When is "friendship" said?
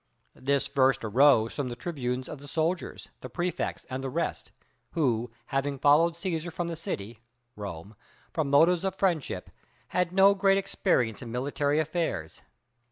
8.95-9.51